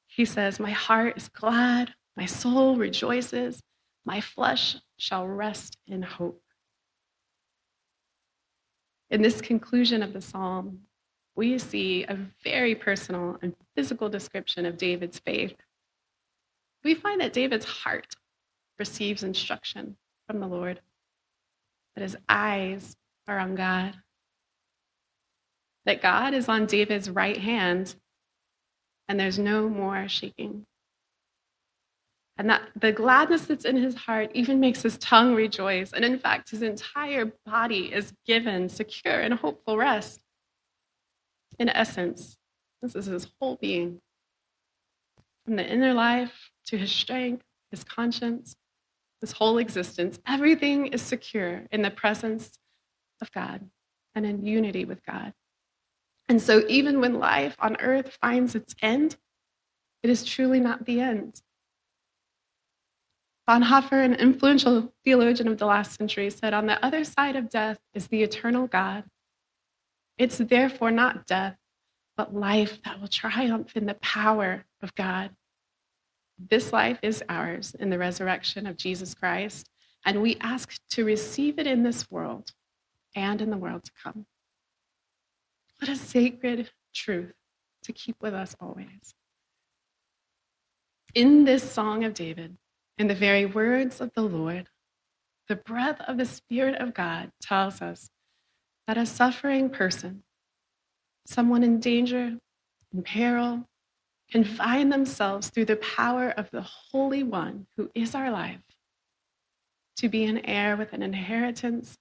He 0.08 0.24
says, 0.24 0.58
My 0.58 0.72
heart 0.72 1.16
is 1.16 1.28
glad, 1.28 1.94
my 2.16 2.26
soul 2.26 2.76
rejoices, 2.76 3.62
my 4.04 4.20
flesh 4.20 4.76
shall 4.98 5.26
rest 5.26 5.76
in 5.86 6.02
hope. 6.02 6.42
In 9.10 9.22
this 9.22 9.40
conclusion 9.40 10.02
of 10.02 10.12
the 10.12 10.20
psalm, 10.20 10.80
we 11.34 11.58
see 11.58 12.04
a 12.04 12.18
very 12.44 12.74
personal 12.74 13.38
and 13.42 13.54
physical 13.74 14.08
description 14.08 14.66
of 14.66 14.76
David's 14.76 15.18
faith. 15.18 15.56
We 16.84 16.94
find 16.94 17.20
that 17.20 17.32
David's 17.32 17.64
heart 17.64 18.14
receives 18.78 19.22
instruction 19.22 19.96
from 20.26 20.40
the 20.40 20.46
Lord, 20.46 20.80
that 21.94 22.02
his 22.02 22.16
eyes 22.28 22.96
are 23.26 23.38
on 23.38 23.54
God, 23.54 23.94
that 25.86 26.02
God 26.02 26.34
is 26.34 26.48
on 26.48 26.66
David's 26.66 27.10
right 27.10 27.36
hand, 27.36 27.94
and 29.08 29.18
there's 29.18 29.38
no 29.38 29.68
more 29.68 30.08
shaking. 30.08 30.66
And 32.40 32.48
that 32.48 32.70
the 32.74 32.90
gladness 32.90 33.44
that's 33.44 33.66
in 33.66 33.76
his 33.76 33.94
heart 33.94 34.30
even 34.32 34.60
makes 34.60 34.80
his 34.80 34.96
tongue 34.96 35.34
rejoice. 35.34 35.92
And 35.92 36.06
in 36.06 36.18
fact, 36.18 36.48
his 36.52 36.62
entire 36.62 37.34
body 37.44 37.92
is 37.92 38.14
given 38.26 38.70
secure 38.70 39.20
and 39.20 39.34
hopeful 39.34 39.76
rest. 39.76 40.22
In 41.58 41.68
essence, 41.68 42.38
this 42.80 42.94
is 42.94 43.04
his 43.04 43.28
whole 43.38 43.58
being. 43.60 44.00
From 45.44 45.56
the 45.56 45.70
inner 45.70 45.92
life 45.92 46.50
to 46.68 46.78
his 46.78 46.90
strength, 46.90 47.44
his 47.70 47.84
conscience, 47.84 48.56
his 49.20 49.32
whole 49.32 49.58
existence, 49.58 50.18
everything 50.26 50.86
is 50.86 51.02
secure 51.02 51.66
in 51.70 51.82
the 51.82 51.90
presence 51.90 52.58
of 53.20 53.30
God 53.32 53.68
and 54.14 54.24
in 54.24 54.46
unity 54.46 54.86
with 54.86 55.04
God. 55.04 55.34
And 56.30 56.40
so, 56.40 56.62
even 56.68 57.00
when 57.00 57.18
life 57.18 57.56
on 57.58 57.76
earth 57.80 58.16
finds 58.22 58.54
its 58.54 58.74
end, 58.80 59.18
it 60.02 60.08
is 60.08 60.24
truly 60.24 60.58
not 60.58 60.86
the 60.86 61.02
end. 61.02 61.42
Bonhoeffer, 63.48 64.04
an 64.04 64.14
influential 64.14 64.92
theologian 65.04 65.48
of 65.48 65.58
the 65.58 65.66
last 65.66 65.98
century, 65.98 66.30
said, 66.30 66.54
On 66.54 66.66
the 66.66 66.84
other 66.84 67.04
side 67.04 67.36
of 67.36 67.50
death 67.50 67.78
is 67.94 68.06
the 68.06 68.22
eternal 68.22 68.66
God. 68.66 69.04
It's 70.18 70.38
therefore 70.38 70.90
not 70.90 71.26
death, 71.26 71.56
but 72.16 72.34
life 72.34 72.80
that 72.84 73.00
will 73.00 73.08
triumph 73.08 73.76
in 73.76 73.86
the 73.86 73.94
power 73.94 74.64
of 74.82 74.94
God. 74.94 75.30
This 76.38 76.72
life 76.72 76.98
is 77.02 77.24
ours 77.28 77.74
in 77.78 77.90
the 77.90 77.98
resurrection 77.98 78.66
of 78.66 78.76
Jesus 78.76 79.14
Christ, 79.14 79.68
and 80.04 80.22
we 80.22 80.36
ask 80.40 80.78
to 80.90 81.04
receive 81.04 81.58
it 81.58 81.66
in 81.66 81.82
this 81.82 82.10
world 82.10 82.52
and 83.14 83.40
in 83.40 83.50
the 83.50 83.56
world 83.56 83.84
to 83.84 83.92
come. 84.02 84.26
What 85.78 85.90
a 85.90 85.96
sacred 85.96 86.70
truth 86.94 87.34
to 87.84 87.92
keep 87.92 88.16
with 88.20 88.34
us 88.34 88.54
always. 88.60 89.14
In 91.14 91.44
this 91.44 91.70
song 91.70 92.04
of 92.04 92.14
David, 92.14 92.56
in 93.00 93.06
the 93.06 93.14
very 93.14 93.46
words 93.46 94.02
of 94.02 94.12
the 94.14 94.20
Lord, 94.20 94.68
the 95.48 95.56
breath 95.56 96.02
of 96.06 96.18
the 96.18 96.26
Spirit 96.26 96.74
of 96.74 96.92
God 96.92 97.32
tells 97.40 97.80
us 97.80 98.10
that 98.86 98.98
a 98.98 99.06
suffering 99.06 99.70
person, 99.70 100.22
someone 101.26 101.62
in 101.62 101.80
danger, 101.80 102.36
in 102.92 103.02
peril, 103.02 103.66
can 104.30 104.44
find 104.44 104.92
themselves 104.92 105.48
through 105.48 105.64
the 105.64 105.76
power 105.76 106.28
of 106.28 106.50
the 106.50 106.60
Holy 106.60 107.22
One 107.22 107.66
who 107.74 107.90
is 107.94 108.14
our 108.14 108.30
life 108.30 108.60
to 109.96 110.10
be 110.10 110.24
an 110.24 110.44
heir 110.44 110.76
with 110.76 110.92
an 110.92 111.02
inheritance 111.02 111.96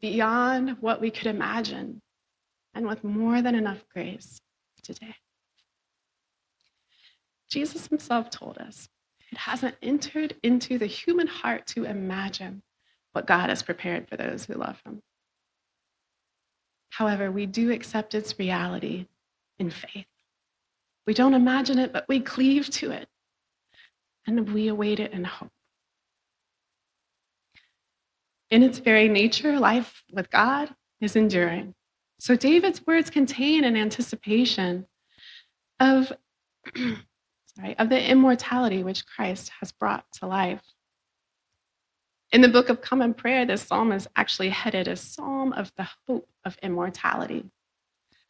beyond 0.00 0.76
what 0.80 1.00
we 1.00 1.10
could 1.10 1.26
imagine 1.26 2.00
and 2.72 2.86
with 2.86 3.02
more 3.02 3.42
than 3.42 3.56
enough 3.56 3.84
grace 3.92 4.40
today. 4.84 5.16
Jesus 7.50 7.88
himself 7.88 8.30
told 8.30 8.58
us 8.58 8.88
it 9.36 9.40
hasn't 9.40 9.76
entered 9.82 10.34
into 10.42 10.78
the 10.78 10.86
human 10.86 11.26
heart 11.26 11.66
to 11.66 11.84
imagine 11.84 12.62
what 13.12 13.26
God 13.26 13.50
has 13.50 13.62
prepared 13.62 14.08
for 14.08 14.16
those 14.16 14.46
who 14.46 14.54
love 14.54 14.80
him. 14.86 15.02
However, 16.88 17.30
we 17.30 17.44
do 17.44 17.70
accept 17.70 18.14
its 18.14 18.38
reality 18.38 19.08
in 19.58 19.68
faith. 19.68 20.06
We 21.06 21.12
don't 21.12 21.34
imagine 21.34 21.78
it, 21.78 21.92
but 21.92 22.08
we 22.08 22.18
cleave 22.18 22.70
to 22.70 22.92
it 22.92 23.08
and 24.26 24.54
we 24.54 24.68
await 24.68 25.00
it 25.00 25.12
in 25.12 25.24
hope. 25.24 25.52
In 28.50 28.62
its 28.62 28.78
very 28.78 29.06
nature, 29.06 29.60
life 29.60 30.02
with 30.10 30.30
God 30.30 30.74
is 31.02 31.14
enduring. 31.14 31.74
So 32.20 32.36
David's 32.36 32.86
words 32.86 33.10
contain 33.10 33.64
an 33.64 33.76
anticipation 33.76 34.86
of 35.78 36.10
right, 37.58 37.76
of 37.78 37.88
the 37.88 38.10
immortality 38.10 38.82
which 38.82 39.06
Christ 39.06 39.50
has 39.60 39.72
brought 39.72 40.04
to 40.14 40.26
life. 40.26 40.62
In 42.32 42.40
the 42.40 42.48
book 42.48 42.68
of 42.68 42.80
Common 42.80 43.14
Prayer, 43.14 43.46
this 43.46 43.62
psalm 43.62 43.92
is 43.92 44.08
actually 44.16 44.50
headed 44.50 44.88
a 44.88 44.96
psalm 44.96 45.52
of 45.52 45.72
the 45.76 45.88
hope 46.06 46.28
of 46.44 46.58
immortality, 46.62 47.44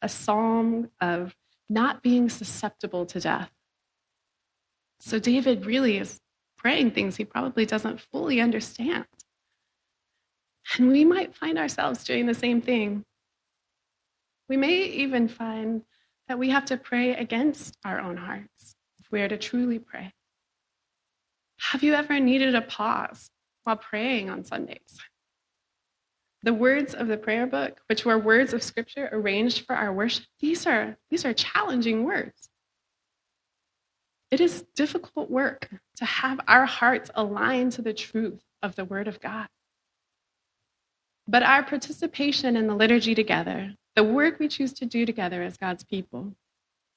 a 0.03 0.09
psalm 0.09 0.91
of 1.01 1.35
not 1.69 2.03
being 2.03 2.29
susceptible 2.29 3.07
to 3.07 3.21
death. 3.21 3.51
So 5.01 5.19
David 5.19 5.67
really 5.67 5.99
is 5.99 6.21
praying 6.57 6.93
things 6.93 7.17
he 7.17 7.25
probably 7.25 7.67
doesn't 7.67 8.01
fully 8.01 8.41
understand. 8.41 9.07
And 10.77 10.89
we 10.91 11.05
might 11.05 11.35
find 11.35 11.59
ourselves 11.59 12.05
doing 12.05 12.27
the 12.27 12.35
same 12.35 12.61
thing. 12.61 13.05
We 14.49 14.57
may 14.57 14.85
even 14.85 15.29
find 15.29 15.83
that 16.29 16.39
we 16.39 16.51
have 16.51 16.65
to 16.67 16.77
pray 16.77 17.15
against 17.15 17.77
our 17.85 18.01
own 18.01 18.17
hearts 18.17 18.76
are 19.13 19.29
to 19.29 19.39
truly 19.39 19.79
pray. 19.79 20.13
Have 21.59 21.83
you 21.83 21.95
ever 21.95 22.21
needed 22.21 22.55
a 22.55 22.63
pause 22.63 23.31
while 23.65 23.77
praying 23.77 24.31
on 24.31 24.45
Sundays? 24.45 24.99
The 26.43 26.55
words 26.55 26.95
of 26.95 27.09
the 27.09 27.17
prayer 27.17 27.47
book, 27.47 27.81
which 27.89 28.05
were 28.05 28.19
words 28.19 28.53
of 28.53 28.63
scripture 28.63 29.09
arranged 29.11 29.67
for 29.67 29.75
our 29.75 29.93
worship, 29.93 30.27
these 30.41 30.67
are, 30.67 30.97
these 31.11 31.25
are 31.25 31.33
challenging 31.33 32.05
words. 32.05 32.49
It 34.31 34.41
is 34.41 34.65
difficult 34.75 35.31
work 35.31 35.69
to 35.97 36.05
have 36.05 36.41
our 36.47 36.67
hearts 36.67 37.11
aligned 37.15 37.73
to 37.73 37.83
the 37.83 37.95
truth 37.95 38.43
of 38.63 38.75
the 38.75 38.85
Word 38.85 39.09
of 39.09 39.21
God. 39.21 39.49
But 41.29 41.43
our 41.43 41.65
participation 41.65 42.57
in 42.57 42.67
the 42.67 42.75
liturgy 42.75 43.15
together, 43.15 43.75
the 43.95 44.05
work 44.05 44.39
we 44.39 44.49
choose 44.49 44.73
to 44.75 44.87
do 44.87 45.07
together 45.07 45.43
as 45.43 45.57
God's 45.57 45.85
people, 45.85 46.35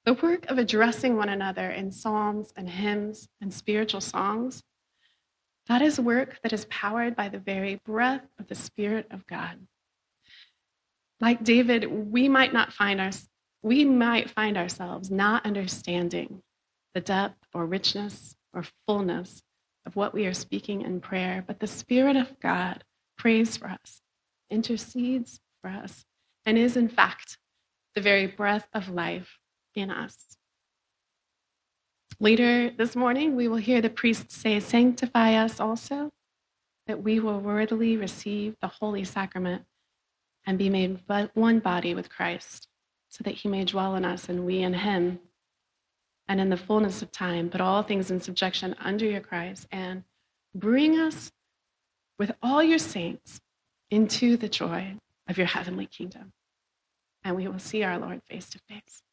the 0.06 0.14
work 0.14 0.46
of 0.48 0.58
addressing 0.58 1.18
one 1.18 1.30
another 1.30 1.70
in 1.70 1.92
psalms 1.92 2.52
and 2.56 2.70
hymns 2.70 3.28
and 3.42 3.54
spiritual 3.54 4.02
songs, 4.02 4.64
that 5.68 5.82
is 5.82 6.00
work 6.00 6.40
that 6.42 6.54
is 6.54 6.66
powered 6.66 7.16
by 7.16 7.30
the 7.30 7.40
very 7.40 7.80
breath 7.86 8.26
of 8.40 8.48
the 8.48 8.56
Spirit 8.56 9.08
of 9.12 9.28
God. 9.28 9.60
Like 11.22 11.44
David, 11.44 11.86
we 11.86 12.30
might 12.30 12.54
not 12.54 12.74
find 12.74 13.00
our, 13.00 13.12
we 13.62 13.86
might 13.86 14.30
find 14.30 14.58
ourselves 14.58 15.12
not 15.12 15.46
understanding 15.46 16.42
the 16.94 17.02
depth 17.02 17.46
or 17.54 17.66
richness 17.66 18.36
or 18.54 18.64
fullness 18.88 19.44
of 19.86 19.96
what 19.96 20.14
we 20.14 20.26
are 20.26 20.34
speaking 20.34 20.82
in 20.82 21.02
prayer, 21.02 21.44
but 21.46 21.60
the 21.60 21.68
Spirit 21.68 22.16
of 22.16 22.40
God 22.40 22.84
prays 23.18 23.58
for 23.58 23.68
us, 23.68 24.02
intercedes 24.50 25.40
for 25.62 25.70
us, 25.70 26.06
and 26.46 26.58
is 26.58 26.78
in 26.78 26.88
fact 26.88 27.38
the 27.96 28.02
very 28.02 28.28
breath 28.28 28.68
of 28.74 28.90
life 28.90 29.39
in 29.80 29.92
us. 29.92 30.38
Later 32.20 32.70
this 32.72 32.96
morning, 32.96 33.36
we 33.36 33.48
will 33.48 33.58
hear 33.58 33.82
the 33.82 33.90
priest 33.90 34.32
say, 34.32 34.60
Sanctify 34.60 35.36
us 35.36 35.60
also, 35.60 36.12
that 36.86 37.02
we 37.02 37.20
will 37.20 37.40
worthily 37.40 37.96
receive 37.96 38.56
the 38.62 38.68
holy 38.68 39.06
sacrament 39.06 39.64
and 40.46 40.58
be 40.58 40.70
made 40.70 41.00
one 41.34 41.60
body 41.60 41.94
with 41.94 42.10
Christ, 42.10 42.68
so 43.08 43.24
that 43.24 43.36
he 43.36 43.48
may 43.48 43.64
dwell 43.64 43.96
in 43.96 44.04
us 44.04 44.28
and 44.28 44.46
we 44.46 44.60
in 44.60 44.74
him. 44.74 45.20
And 46.28 46.42
in 46.42 46.50
the 46.50 46.58
fullness 46.58 47.02
of 47.02 47.12
time, 47.12 47.50
put 47.50 47.62
all 47.62 47.84
things 47.84 48.12
in 48.12 48.20
subjection 48.20 48.76
under 48.80 49.06
your 49.06 49.22
Christ 49.22 49.68
and 49.72 50.04
bring 50.54 51.00
us 51.00 51.32
with 52.18 52.32
all 52.44 52.62
your 52.62 52.80
saints 52.80 53.40
into 53.90 54.38
the 54.38 54.50
joy 54.50 54.96
of 55.28 55.38
your 55.38 55.48
heavenly 55.48 55.86
kingdom. 55.86 56.34
And 57.24 57.36
we 57.36 57.48
will 57.48 57.60
see 57.60 57.84
our 57.84 57.98
Lord 57.98 58.22
face 58.28 58.50
to 58.50 58.60
face. 58.70 59.04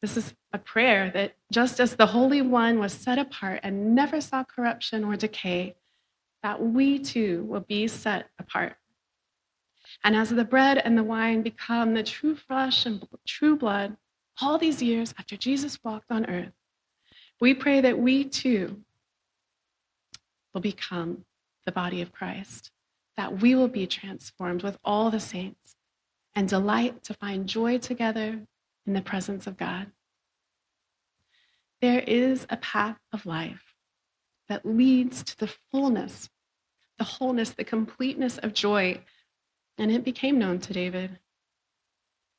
This 0.00 0.16
is 0.16 0.34
a 0.52 0.58
prayer 0.58 1.10
that 1.10 1.34
just 1.50 1.80
as 1.80 1.96
the 1.96 2.06
Holy 2.06 2.40
One 2.40 2.78
was 2.78 2.92
set 2.92 3.18
apart 3.18 3.60
and 3.62 3.94
never 3.94 4.20
saw 4.20 4.44
corruption 4.44 5.04
or 5.04 5.16
decay, 5.16 5.74
that 6.42 6.62
we 6.62 7.00
too 7.00 7.44
will 7.44 7.60
be 7.60 7.88
set 7.88 8.28
apart. 8.38 8.76
And 10.04 10.14
as 10.14 10.30
the 10.30 10.44
bread 10.44 10.78
and 10.78 10.96
the 10.96 11.02
wine 11.02 11.42
become 11.42 11.94
the 11.94 12.04
true 12.04 12.36
flesh 12.36 12.86
and 12.86 13.06
true 13.26 13.56
blood, 13.56 13.96
all 14.40 14.56
these 14.56 14.80
years 14.80 15.12
after 15.18 15.36
Jesus 15.36 15.82
walked 15.82 16.12
on 16.12 16.26
earth, 16.26 16.52
We 17.40 17.54
pray 17.54 17.80
that 17.80 17.98
we 17.98 18.24
too 18.24 18.82
will 20.52 20.60
become 20.60 21.24
the 21.66 21.72
body 21.72 22.02
of 22.02 22.12
Christ, 22.12 22.70
that 23.16 23.40
we 23.40 23.54
will 23.54 23.68
be 23.68 23.86
transformed 23.86 24.62
with 24.62 24.78
all 24.84 25.10
the 25.10 25.20
saints 25.20 25.76
and 26.34 26.48
delight 26.48 27.02
to 27.04 27.14
find 27.14 27.48
joy 27.48 27.78
together 27.78 28.40
in 28.88 28.94
the 28.94 29.02
presence 29.02 29.46
of 29.46 29.58
God. 29.58 29.86
There 31.82 32.00
is 32.00 32.46
a 32.48 32.56
path 32.56 32.98
of 33.12 33.26
life 33.26 33.74
that 34.48 34.64
leads 34.64 35.22
to 35.22 35.38
the 35.38 35.52
fullness, 35.70 36.30
the 36.96 37.04
wholeness, 37.04 37.50
the 37.50 37.64
completeness 37.64 38.38
of 38.38 38.54
joy. 38.54 39.00
And 39.76 39.92
it 39.92 40.04
became 40.04 40.38
known 40.38 40.58
to 40.60 40.72
David. 40.72 41.18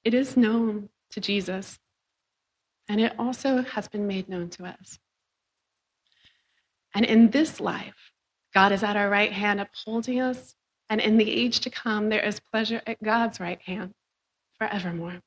It 0.04 0.16
is 0.16 0.36
known 0.36 0.90
to 1.12 1.22
Jesus. 1.22 1.80
And 2.90 3.00
it 3.00 3.14
also 3.20 3.62
has 3.62 3.88
been 3.88 4.08
made 4.08 4.28
known 4.28 4.50
to 4.50 4.66
us. 4.66 4.98
And 6.96 7.06
in 7.06 7.30
this 7.30 7.60
life, 7.60 8.12
God 8.56 8.72
is 8.72 8.82
at 8.82 8.98
our 8.98 9.10
right 9.10 9.32
hand 9.32 9.62
upholding 9.62 10.20
us. 10.20 10.56
And 10.90 11.00
in 11.00 11.18
the 11.18 11.32
age 11.32 11.60
to 11.60 11.70
come, 11.70 12.10
there 12.10 12.26
is 12.26 12.40
pleasure 12.40 12.82
at 12.88 13.02
God's 13.04 13.40
right 13.40 13.62
hand 13.62 13.94
forevermore. 14.58 15.22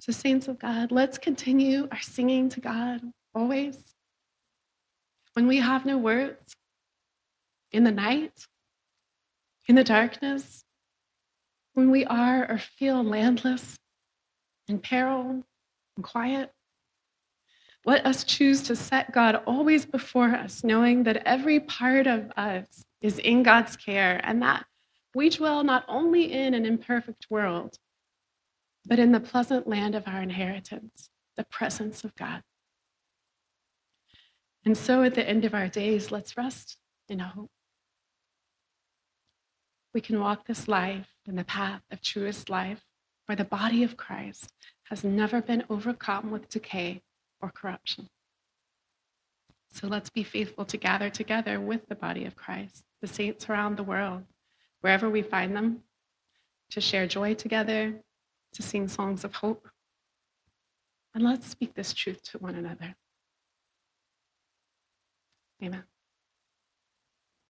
So, 0.00 0.12
saints 0.12 0.46
of 0.48 0.58
God, 0.58 0.92
let's 0.92 1.18
continue 1.18 1.88
our 1.90 2.00
singing 2.00 2.48
to 2.50 2.60
God 2.60 3.00
always. 3.34 3.82
When 5.32 5.46
we 5.46 5.58
have 5.58 5.84
no 5.84 5.98
words, 5.98 6.54
in 7.72 7.84
the 7.84 7.92
night, 7.92 8.46
in 9.68 9.74
the 9.74 9.84
darkness, 9.84 10.64
when 11.74 11.90
we 11.90 12.04
are 12.06 12.50
or 12.50 12.58
feel 12.58 13.02
landless, 13.02 13.76
in 14.68 14.78
peril, 14.78 15.42
and 15.96 16.04
quiet, 16.04 16.52
let 17.84 18.04
us 18.04 18.24
choose 18.24 18.62
to 18.62 18.76
set 18.76 19.12
God 19.12 19.42
always 19.46 19.86
before 19.86 20.34
us, 20.34 20.64
knowing 20.64 21.04
that 21.04 21.22
every 21.26 21.60
part 21.60 22.06
of 22.06 22.32
us 22.36 22.84
is 23.00 23.18
in 23.18 23.42
God's 23.42 23.76
care 23.76 24.20
and 24.24 24.42
that 24.42 24.64
we 25.14 25.30
dwell 25.30 25.62
not 25.62 25.84
only 25.86 26.32
in 26.32 26.54
an 26.54 26.66
imperfect 26.66 27.26
world, 27.30 27.78
but 28.86 28.98
in 28.98 29.12
the 29.12 29.20
pleasant 29.20 29.66
land 29.66 29.94
of 29.94 30.06
our 30.06 30.22
inheritance, 30.22 31.10
the 31.36 31.44
presence 31.44 32.04
of 32.04 32.14
God. 32.14 32.42
And 34.64 34.76
so 34.76 35.02
at 35.02 35.14
the 35.14 35.28
end 35.28 35.44
of 35.44 35.54
our 35.54 35.68
days, 35.68 36.10
let's 36.12 36.36
rest 36.36 36.76
in 37.08 37.18
hope. 37.18 37.50
We 39.92 40.00
can 40.00 40.20
walk 40.20 40.46
this 40.46 40.68
life 40.68 41.08
in 41.26 41.36
the 41.36 41.44
path 41.44 41.82
of 41.90 42.00
truest 42.00 42.48
life, 42.48 42.82
where 43.26 43.36
the 43.36 43.44
body 43.44 43.82
of 43.82 43.96
Christ 43.96 44.52
has 44.84 45.02
never 45.02 45.40
been 45.40 45.64
overcome 45.68 46.30
with 46.30 46.48
decay 46.48 47.02
or 47.40 47.50
corruption. 47.50 48.08
So 49.72 49.88
let's 49.88 50.10
be 50.10 50.22
faithful 50.22 50.64
to 50.66 50.76
gather 50.76 51.10
together 51.10 51.60
with 51.60 51.88
the 51.88 51.94
body 51.94 52.24
of 52.24 52.36
Christ, 52.36 52.84
the 53.00 53.08
saints 53.08 53.48
around 53.48 53.76
the 53.76 53.82
world, 53.82 54.24
wherever 54.80 55.10
we 55.10 55.22
find 55.22 55.56
them, 55.56 55.82
to 56.70 56.80
share 56.80 57.06
joy 57.06 57.34
together, 57.34 58.00
to 58.56 58.62
sing 58.62 58.88
songs 58.88 59.24
of 59.24 59.34
hope. 59.34 59.68
And 61.14 61.24
let's 61.24 61.46
speak 61.46 61.74
this 61.74 61.94
truth 61.94 62.22
to 62.30 62.38
one 62.38 62.54
another. 62.54 62.96
Amen. 65.62 65.84